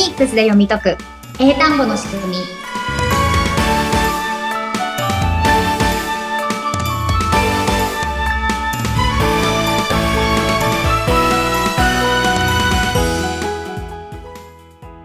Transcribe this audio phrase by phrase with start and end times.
[0.00, 0.96] ニックスで読み解く。
[1.38, 2.36] 英単語の仕組み。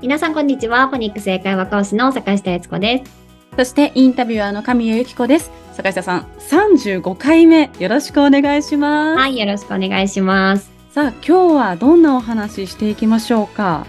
[0.01, 0.87] 皆さんこんにちは。
[0.87, 3.11] フォニックス英会話講師の坂下悦子です。
[3.57, 5.51] そしてインタビュアーの神谷由紀子です。
[5.73, 9.19] 坂下さん35回目よろしくお願いします。
[9.19, 10.71] はいよろしくお願いします。
[10.91, 13.85] さあ今日はどんなお話していきましょうか？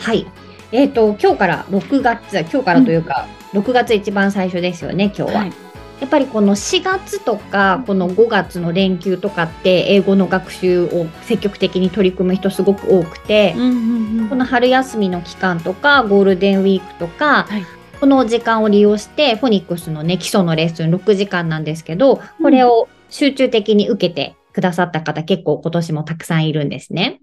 [0.00, 0.26] はい。
[0.72, 5.52] えっ、ー、と今日から6月今日からというか、うん、6月一番最初ですよね今日は、はい。
[6.00, 17.66] やっぱりこの4月とかこの5月の連休とかって英語の学習を積極的に取り組む人すごく多くて、うんうんうん、この春休みの期間とかゴールデンウィークとか、はい、
[18.00, 27.20] この時間を利用してフォニックスのね基礎のレッスン6時間なんですけどこれを集中的に受けてくださった方結構今年もたくさんいるんですね。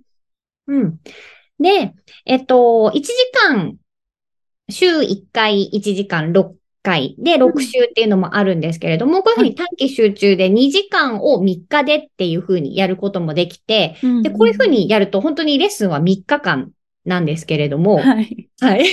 [0.67, 1.00] うん。
[1.59, 1.93] で、
[2.25, 3.75] えっと、1時間、
[4.69, 6.52] 週1回1時間6
[6.83, 16.72] 回で6週っていうのもあるんですけれども、うん、こういうふうに短期集中で2時間を3日でっていうふうにやることもできて、うん、で、こういうふうにやると本当にレッスンは3日間
[17.05, 18.50] なんですけれども、はい。
[18.61, 18.85] はい。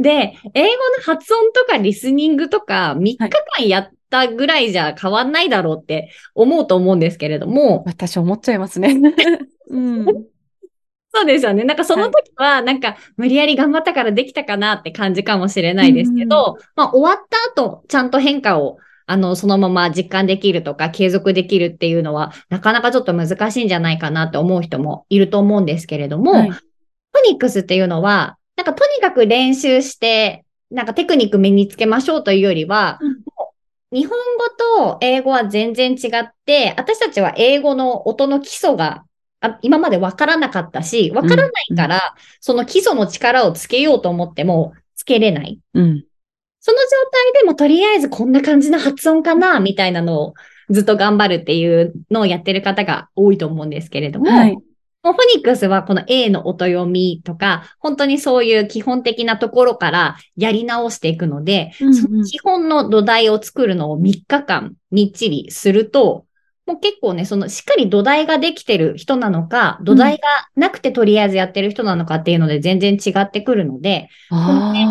[0.00, 7.82] で、英語の発音とかリスニングとか3日間やったぐらいじゃ変わんないだろうって思うと思うんですけれども。
[7.86, 8.96] 私思っちゃいますね。
[9.70, 10.06] うん。
[11.14, 11.64] そうですよね。
[11.64, 26.60] なんかその時は、なんか無理やり頑張ったからできたかなって感じかもしれないですけど、うんまあ終わった後、ちゃんと変化をあの、そのまま実感できるとか継続できるっていうのは、なかなかちょっと難しいんじゃないかなって思う人もいると思うんですけれども、はい、フォ
[27.30, 34.18] ニックスっていうのは、なんかとにかく練習して、なんかテクニック身につけましょうというよりは、うん、日本
[34.78, 39.04] 語と英語は全然違って、私たちは英語の音の基礎が
[39.42, 42.00] あ今までわからなかったし、わからないから、うん、
[42.40, 45.58] その基礎の力をつけようと思っても、つけれない。
[45.74, 46.04] うん、
[46.60, 46.84] その状
[47.34, 50.34] 態でもとりあえずこんな感じの発音かな、みたいなのを
[50.70, 54.56] ずっと頑張るっていうのをやってる方が多いと思うんですけれども、はい、
[55.02, 66.26] フォニックスはこの A の音読みとか、本当にそういう基本的なところからやり直していくので、うんうん、その基本の土台を作るのを3日間みっちりすると、
[66.66, 70.22] もう結構ね、そのしっかり土台ができてる人なのか、土台が
[70.54, 74.86] なくてとりあえずやってる人なのかっていうので全然違ってくるので、このね、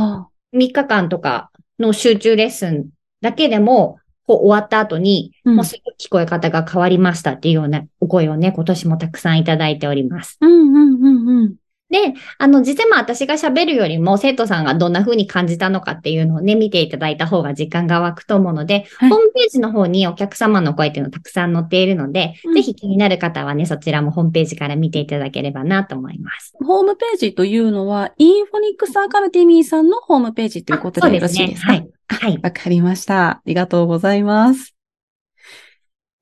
[0.54, 1.50] 3日間とか
[1.80, 2.90] の集中レッスン
[3.22, 10.38] だけでも、こう終わった後に、もうすぐ聞こえ方が変わりましたっていうようなお声をね、今年もたくさんいただいております。
[10.42, 11.56] うんうんうんうん。
[11.92, 26.54] で、あの、実際まあ私が喋るよりも生徒さんがどんな風に感じたのかっていうのをね、見ていただいた方が時間が湧くと思うので、はい、ホームページの方にお客様の声っていうのたくさん載っているので、うん、ぜひ気になる方はね、そちらもホームページから見ていただければなと思います。
[26.64, 32.30] ホームページというのは、インフォニックスアカデミーさんのホームページということでよろしいですか、ね、はい。
[32.32, 32.40] はい。
[32.42, 33.30] わかりました。
[33.30, 34.74] ありがとうございます。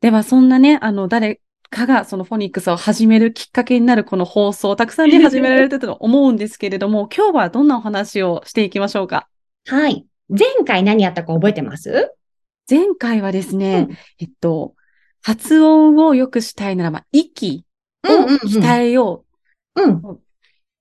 [0.01, 9.27] では、そんなね、あの、誰かがそのフォニックスを始めるきっかけになるこの放送、たくさんに始められてると思うんですけれども、 今日はどんなお話をしていきましょうか？
[9.67, 10.05] はい。
[10.29, 12.11] 前回何やったか覚えてます？
[12.69, 14.75] 前回はですね、うん、えっと、
[15.21, 17.65] 発音を良くしたいならば、息
[18.05, 19.25] を鍛えよ
[19.75, 19.81] う。
[19.81, 20.19] うん、うんうん、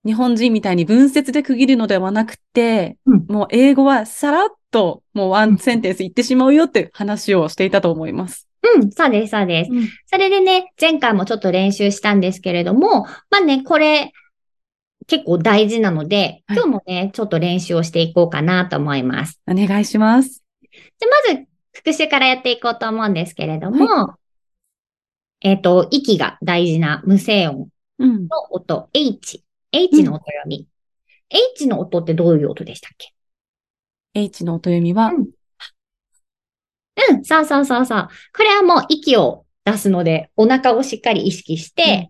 [0.05, 8.48] 日本人みたいに文節で区切るのではなくて、うん、もう英語はさらっともうワンセンテンス言ってしまうよって話をしていたと思います。
[8.61, 9.87] うん、そうです、そうです、うん。
[10.05, 14.11] それでね、前回もちょっと練習したんですけれども、まあね、これ、
[15.07, 19.41] 結構大事なので、今日もね、ちょっと練習をしていこうかなと思います。
[19.47, 20.43] お願いします。
[20.61, 24.17] じゃ、まず、復習からやっていこうと思うんですけれども、は
[25.41, 29.43] い、えっ、ー、と、息が大事な無声音の音、うん、H。
[29.71, 30.67] H の音読み、
[31.31, 33.13] うん、H の音ってどういう音でしたっけ
[34.13, 35.27] ?H の音読みは、うん、
[37.09, 38.07] うん、そうそうそうそう。
[38.35, 42.09] これはもう息を出すので、お腹をしっかり意識して、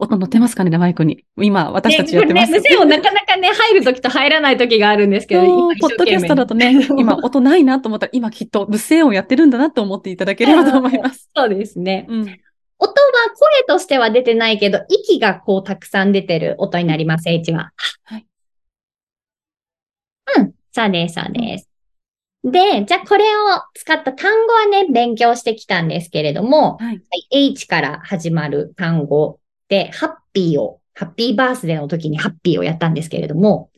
[0.00, 1.24] うん、音乗ってますかね、マイクに。
[1.36, 2.52] 今、私たちやってます。
[2.52, 11.28] ね、無線音なかなかね、入るときと入らないときがあるんですけど、ポッドキャストだとね、 今、音ないなと思ったら、今きっと無声音やってるんだなと思っていただければと思います。
[11.34, 12.06] そうですね。
[12.08, 12.36] うん、音は
[13.34, 17.72] 声としては出てないけど、息がこうたくさん出てる音になります、H は。
[18.04, 18.26] はい。
[20.36, 20.57] うん。
[20.78, 21.68] そうです、そうです。
[22.44, 23.28] で、じゃあこれを
[23.74, 27.02] 使った単語はね、勉強してきたんですけれども、はい、
[27.32, 33.70] H から始まる単語で、ハッピーを、ハッピーバースデーの時にハッピーをやったんですけれども、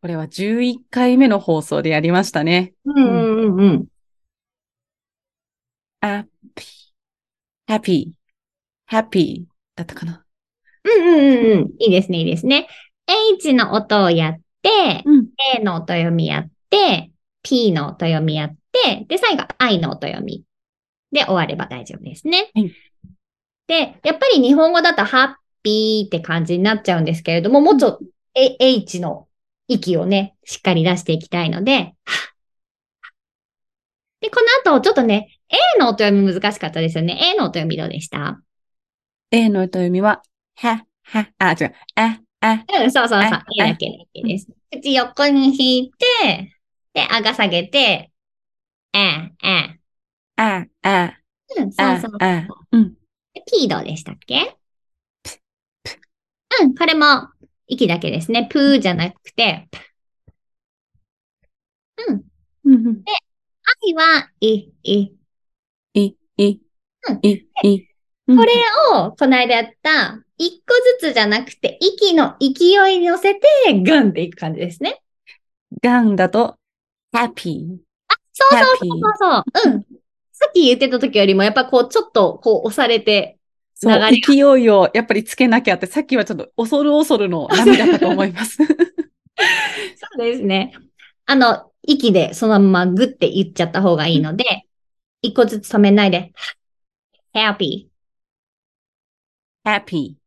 [0.00, 2.72] これは11回目の放送でやりましたね。
[2.84, 3.08] うんう
[3.50, 3.86] んうん。
[6.00, 6.24] ハッ
[6.54, 6.66] ピー、
[7.66, 8.12] ハッピー、
[8.86, 10.24] ハッピーだったかな。
[10.84, 11.70] うんうんうんうん。
[11.80, 12.68] いいですね、いいですね。
[13.34, 14.40] H の音をやって、
[15.04, 17.10] うん、A の音読みやって、
[17.42, 20.44] P の音読みやって、で、最後 I の音読み
[21.10, 22.50] で終われば大丈夫ですね。
[22.54, 22.72] はい、
[23.66, 28.04] で、やっぱり日本語だとハッピーって感じになっちゃうんですけれども、もうちょっと
[28.34, 29.28] H の
[29.68, 31.94] 息をね、しっかり出していきたいので、
[34.20, 37.18] で、この後、ちょっとね、A の音読み難しかったですよね。
[37.34, 38.40] A の音読みどうでした
[39.32, 40.22] ?A の音読みは、
[40.54, 42.64] は、は、あ、違う、あ、あ。
[42.82, 43.42] うん、そうそうそう。
[43.58, 44.48] A だけだけです。
[44.70, 46.52] 口横に引いて、
[46.92, 48.10] で、あが下げて、
[48.92, 49.76] あ、あ。
[50.36, 51.18] あ、あ。
[51.56, 52.16] うん、そうそうそう。
[52.20, 52.94] あうん。
[53.50, 54.56] P どうでしたっけ？
[56.60, 57.28] うん、これも、
[57.66, 58.48] 息だけですね。
[58.50, 59.68] プーじゃなくて、
[62.08, 63.04] うん。
[63.04, 63.12] で、
[63.84, 65.12] 愛は、い、い。
[65.94, 66.60] い、い。
[67.08, 67.18] うん。
[67.22, 67.88] い、い。
[68.26, 68.52] これ
[68.94, 73.40] を、この間やった、一個ずつじゃなくて、息の勢いに乗せて、
[73.84, 75.00] ガンっていく感じですね。
[75.80, 76.56] ガンだと、
[77.14, 77.78] happy。
[78.08, 79.70] あ、そうそうそうそうそう。
[79.70, 79.82] うん。
[80.32, 83.38] さっき言ってた時よりも、やっぱこう、ちょっと、こう、押されて、
[83.74, 88.56] そう、勢いをやっぱりつけなきゃって、さっきはちょっと恐る恐るの波だと思います。
[88.56, 90.72] そうですね。
[91.26, 94.44] あの、息でそのままグって言っちゃった方がいいので、
[95.20, 96.32] 一個ずつ止めないで、
[97.32, 97.88] happy。
[99.64, 100.21] happy。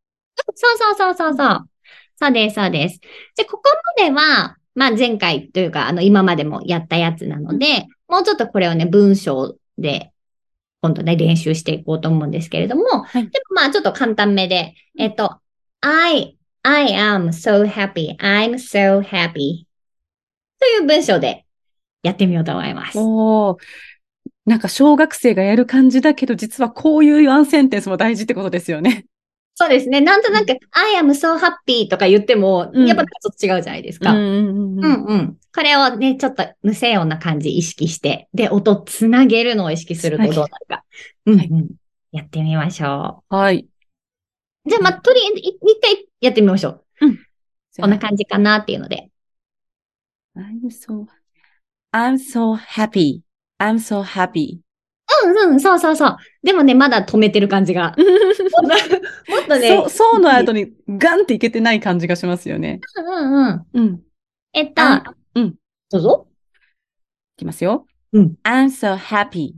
[0.54, 1.70] そうそうそうそうそう。
[2.18, 3.00] そうです、そうです。
[3.34, 3.62] じゃ、ここ
[3.98, 10.12] までは、まあ前回というか、あの、今までもやったやつなので、もうちょっとこれをね、文章で
[10.86, 15.40] 今度ね、練習していこうと思うんですけれども、はい、でもまあちょっと簡単めで、えっと、
[15.80, 19.64] I, I am so happy, I'm so happy
[20.58, 21.44] という文章で
[22.02, 22.98] やってみようと思います。
[22.98, 23.58] お
[24.44, 29.06] なんか小学生がやる感じだけど、実はこういうワンセンテンスも大事ってことですよね。
[29.58, 30.02] そうですね。
[30.02, 34.12] なんとなく、I am so happy とか言っても、やっぱちょっと違うじゃないですか。
[34.12, 34.18] うん
[34.78, 35.38] うんうん。
[35.54, 40.84] これをね、ちょっと無声音な感じ意識して、で、音つなげるのを意識するとどうなるか。
[41.24, 41.68] うん、うん、
[42.12, 43.34] やってみましょう。
[43.34, 43.66] はい。
[44.66, 46.68] じゃあ、まあ、とりあえず、一回やってみましょ
[47.00, 47.06] う。
[47.06, 47.18] うん。
[47.80, 49.10] こんな感じかなっていうので。
[50.36, 51.06] I'm so,
[51.94, 53.22] I'm so happy.
[53.58, 54.65] I'm so happy.
[55.24, 56.16] うんうん、そうそうそう。
[56.42, 57.94] でもね、まだ止めてる感じが。
[59.28, 59.68] もっとね。
[59.68, 62.80] そう、そうの後にガンっていけてない感じがしますよね。
[62.96, 63.66] うんうんうん。
[63.74, 64.00] うん。
[64.52, 64.82] えっと、
[65.34, 65.54] うん。
[65.90, 66.26] どうぞ。
[67.38, 67.86] いきますよ。
[68.12, 68.34] うん。
[68.44, 69.52] I'm so happy.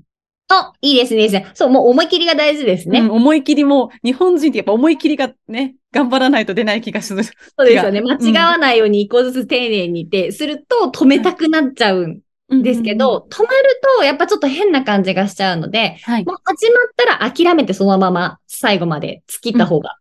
[0.50, 1.50] あ、いいですね、いいですね。
[1.54, 3.00] そう、もう思い切りが大事ですね。
[3.00, 7.22] うん、思い切りも、日本人ってやっぱ思い切りがね、頑張らないと出ない気がする。
[7.22, 8.00] そうですよね。
[8.00, 19.96] 間違わないように一個ずつ丁寧にって、すると止めたくなっちゃうんですけど、止まるとやっぱちょっと変な感じがしちゃうので、はい、もう始まったら諦めてそのまま最後まで突きった方が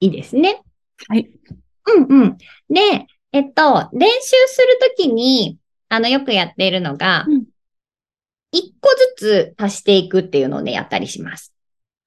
[0.00, 0.62] いいですね。
[1.10, 1.30] うん、はい。
[1.86, 2.36] うんうん。
[2.68, 7.26] で、えっと、練習するときに、あの、よくやっているのが、
[8.50, 11.52] 一、個ずつ足していくっていうのをね、やったりします。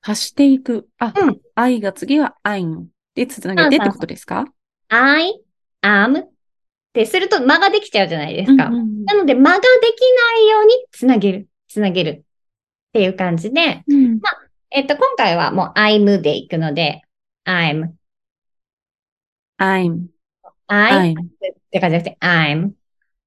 [0.01, 0.87] 足していく。
[0.97, 1.39] あ、うん。
[1.55, 2.85] I が次は I'm
[3.15, 4.45] でつなげてってことですか
[4.89, 5.39] ?I,
[5.81, 6.23] am
[6.89, 8.65] ってすると間ができちゃうじゃないですか。
[8.65, 10.01] うんうん、なので間ができ
[10.35, 12.25] ないようにつなげる、つなげる。
[12.89, 17.03] っていう感じで、うん、まあ、えっと、今回はもう I'm でいくので、
[17.45, 17.89] I'm,
[19.59, 20.07] I'm,
[20.67, 21.15] I'm っ
[21.71, 22.71] て感じじゃなくて I'm,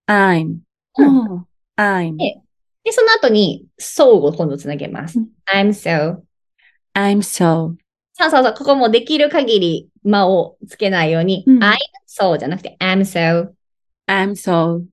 [0.08, 0.56] I'm,
[0.98, 1.46] oh,
[1.76, 2.40] I'm で。
[2.84, 5.20] で、その後に so を今度つなげます。
[5.46, 6.22] I'm so,
[6.94, 7.76] I'm so,
[8.14, 11.76] そうそうそう、ここもできる限り間をつけないように、うん、I'm
[12.08, 13.52] so じゃなくて I'm so.
[14.12, 14.84] I'm so.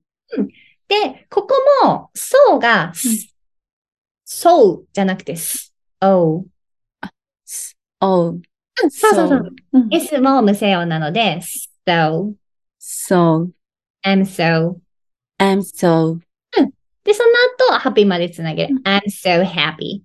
[0.88, 2.92] で、ここも so が、うん、
[4.26, 5.66] so じゃなくて so.
[6.00, 6.46] o。
[8.02, 9.54] うん、そうそうそう。
[9.74, 11.40] うん、S も無声音なので
[11.86, 12.32] so.
[12.80, 13.50] so.
[14.02, 14.80] I'm so.
[15.38, 16.18] I'm so.
[16.58, 16.70] うん。
[17.04, 17.30] で、その
[17.72, 18.76] 後、ハッピーまでつなげる。
[18.84, 20.02] I'm so happy.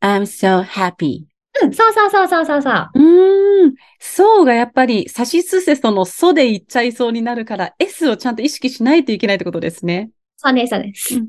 [0.00, 1.26] I'm so happy.
[1.62, 2.90] うん、そうそうそうそうそうそう。
[2.94, 3.74] うん。
[4.00, 10.10] そうがやっぱり、サシスセソのソで言っちゃいそうになるから、S をちゃんと意識しないといけないってことですね。
[10.36, 11.14] そうです、そうです。
[11.16, 11.28] うん、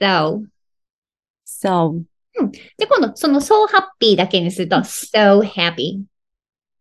[0.00, 0.42] so.
[1.46, 2.02] so.
[2.40, 2.50] うん。
[2.50, 6.02] で、今度、その so happy だけにすると、so happy.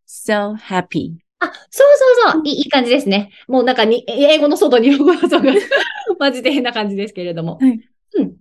[0.08, 1.14] so happy.
[1.40, 1.88] あ、そう
[2.24, 2.42] そうそう。
[2.46, 3.32] いいいい感じですね。
[3.48, 5.54] もうなんかに、英語の外に日本語の外が
[6.20, 7.58] マジで変な感じですけれども。
[7.60, 7.80] はい、
[8.16, 8.38] うん。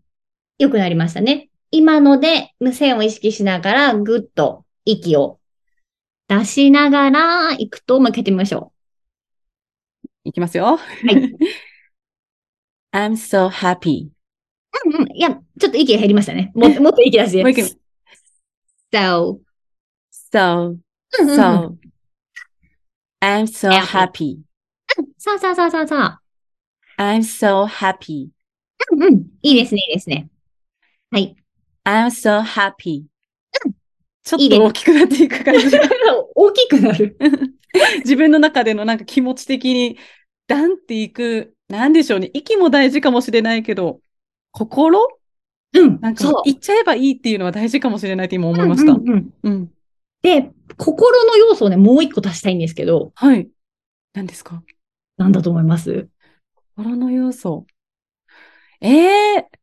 [0.58, 1.50] よくなりましたね。
[1.70, 5.40] 今ので無線を意識しながらぐっと息を
[6.28, 8.76] 出しながら行くと、もう一回やってみましょう。
[10.28, 10.76] いきますよ。
[10.76, 10.82] は
[11.12, 11.36] い。
[12.92, 14.08] I'm so happy.
[14.84, 15.12] うんうん。
[15.12, 16.50] いや、ちょっと息が減りましたね。
[16.54, 17.42] も もっと息出して。
[17.42, 17.64] もう一回。
[18.92, 19.40] so,
[20.10, 20.78] so,
[21.12, 21.76] so,
[23.20, 24.38] I'm so happy.
[25.18, 26.20] そうそうそうそうそう。
[26.98, 28.30] I'm so happy.
[28.92, 29.26] うんうん。
[29.42, 30.28] いいですね、いいですね。
[31.10, 31.36] はい。
[31.86, 33.04] I'm so happy.
[34.24, 35.68] ちょっと大きくなっていく感じ。
[36.34, 37.16] 大きくなる。
[38.04, 39.96] 自分の中でのなんか気持ち的に、
[40.48, 42.30] ダンっていく、なんでしょうね。
[42.34, 44.00] 息も大事かもしれないけど、
[44.50, 45.06] 心？
[45.74, 46.00] うん。
[46.00, 48.92] なんか、言っちゃえばいいっていうのは大事かもしれないって今思いました。
[48.92, 49.72] うん、うんうん、
[50.22, 53.12] で、心の要素をね、もう一個足したいんですけど。
[53.14, 53.48] はい。
[54.12, 54.60] 何ですか？
[55.18, 56.08] 何だと思います？
[56.74, 57.64] 心の要素。
[58.80, 59.55] ええー、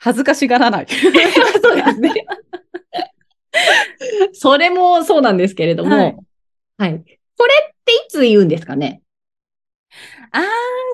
[0.00, 0.86] 恥ずかしがらない。
[1.62, 2.12] そうですね。
[4.32, 6.16] それもそうなんですけれども、はい、
[6.78, 7.04] はい。
[7.36, 9.02] これっていつ言うんですかね？
[10.32, 10.42] ああ、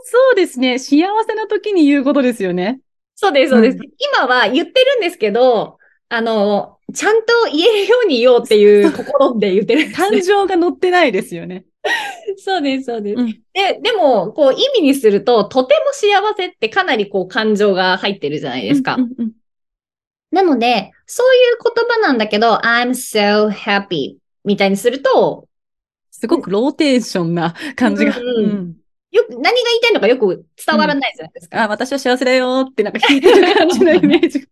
[0.05, 0.79] そうですね。
[0.79, 2.81] 幸せな時に言うことですよね。
[3.15, 3.83] そうです、そうです、うん。
[4.17, 11.65] 今は言ってるんですけど、あの、ちゃんと言えるように言おうっていう心で言ってる感情が乗ってないですよね。
[12.39, 13.21] そうです、そうです。
[13.21, 18.99] うん、で、でも、こう、意味にすると、とても幸せってかなりこう、感情が入ってるじゃないですか。
[20.31, 25.49] なので、そういう言葉なんだけど、I'm so happy みたいにすると、
[26.11, 28.13] すごくローテーションな感じが。
[28.13, 31.59] よく、何が言いたいのかよく伝わらないじゃないですか。
[31.59, 34.47] うん、あ、私は幸せだよってなんか聞いてる感じのイメージ。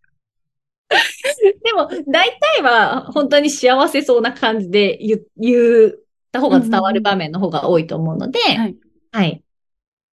[1.65, 5.95] でも、大体は本当に幸せそうな感じで言言っ
[6.33, 8.77] た方が伝わる場面の方が多いと思うので、はい、
[9.13, 9.43] はい。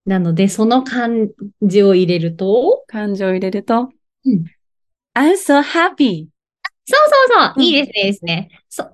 [0.05, 1.29] なので、その感
[1.61, 3.89] じを入れると感情を入れると、
[4.25, 4.45] うん、
[5.15, 6.27] I'm so happy.
[6.85, 8.49] そうそうそう、うん、いいですね、いいですね。
[8.69, 8.89] そ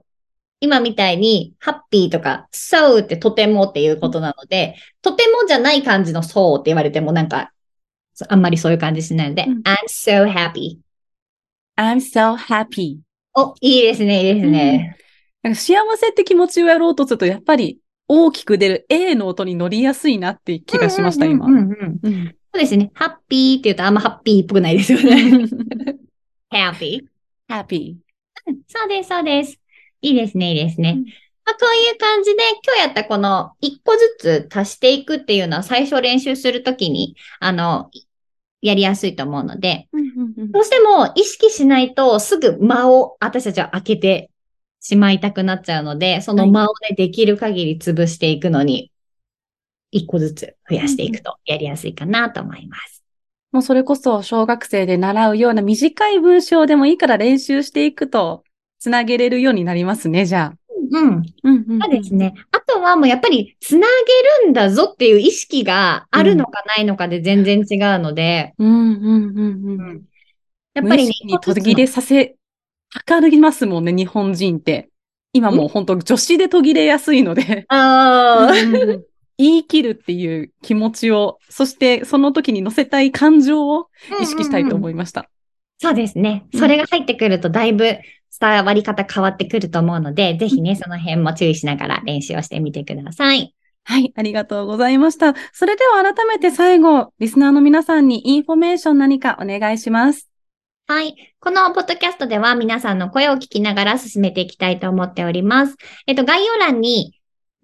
[0.59, 7.51] 今みたいに、ハッピーとか、so ってとてもっていうことなので、とてもじゃない感じの so って言われてもなんか、
[8.27, 10.79] あんまりそういう感じしないので、うん、I'm so happy.
[11.77, 12.97] I'm so happy.
[13.35, 14.97] お、いいですね、いいですね。
[15.43, 21.45] なんか幸せって気持ちをやろうとすると、やっぱり大きく出る A の音に乗りやすいなって気がしました、今。
[21.45, 22.89] そうですね。
[22.95, 25.47] ハッピーって言うとあんまハッピーっぽくないですよね。
[26.51, 27.03] happy.
[27.47, 27.95] happy.
[28.67, 29.59] そうです、そうです。
[30.01, 30.95] いいですね、いいですね。
[31.45, 37.89] まあ、こういう感じで、今日やったこの一個ずつ足していくっていうのは最初練習するときに、あの、
[38.61, 39.87] やりやすいと思うので、
[40.51, 44.31] どうしても意識しないとすぐ間を私たちは開けて
[44.79, 48.91] しまいたくなっちゃうので、その間をね、できる限り潰していくのに、
[49.91, 53.03] 一個ずつ増やしていくとやりやすいかなと思います。
[53.51, 58.43] もうそれこそ小学生で習うような短い文章でもいいから練習していくと、
[58.79, 60.66] つなげれるようになりますね、じゃあ。
[60.91, 61.23] うん。
[61.43, 61.79] うん、うん。
[61.81, 62.33] そうですね。
[62.51, 63.87] あとはもうやっぱりつな
[64.41, 68.53] げるんだぞっていう意識があるのかないのかで全然違うので。
[68.57, 70.01] うん、うん、うん、うん。
[70.73, 72.35] やっぱり、ね、に途切れさせ、
[72.89, 74.89] 測りますもんね、日本人って。
[75.33, 77.65] 今もう本当女子で途切れやすいので。
[77.69, 78.53] ああ。
[79.37, 83.87] 言い切るっていう気持ちを、そしてその時に乗せたい感情を
[84.19, 85.21] 意識したいと思いました。
[85.21, 86.47] うんうんうん、そうですね。
[86.55, 87.97] それが入ってくるとだいぶ
[88.39, 93.53] 伝わり方変わってくると思うので、ぜひね、その辺も注意しながら練習をしてみてください。
[93.83, 95.33] はい、ありがとうございました。
[95.53, 100.29] それでは改めて最後、リスナーの皆さんにインフォメーション何かお願いします。
[100.87, 101.15] はい。
[101.39, 105.75] このポッドキャストでは皆さんの声を聞きながら進めていきたいと思っております。
[106.05, 107.16] えっと、概要欄に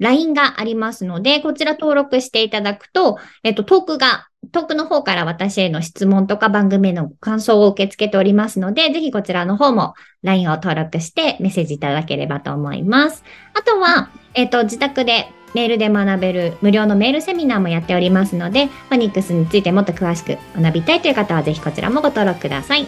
[0.03, 13.23] LINE がありますので、こちら登録していただくと、えっと、トークが、トークの方から私への質問とか番組への感想を受け付けておりますので、ぜひこちらの方も LINE を登録してメッセージいただければと思います。
[13.53, 22.85] あとは、えっと、自宅でメールで学べる無料のメールセミナーもやっておりますので、ファニックスについてもっと詳しく学びたいという方はぜひこちらもご登録ください。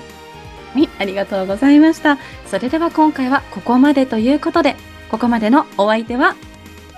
[0.73, 2.17] はい、ありがとうございました。
[2.47, 4.75] それでは今回はここまでということで、
[5.09, 6.35] ここまでのお相手は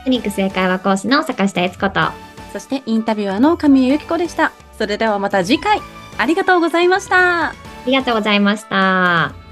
[0.04, 2.00] フニックス英会話講師の坂下悦子と、
[2.54, 4.52] そしてインタビュアーの神谷由紀子でした。
[4.78, 5.82] それではまた次回、
[6.18, 7.50] ありがとうございました。
[7.50, 7.54] あ
[7.86, 9.47] りがとうございました。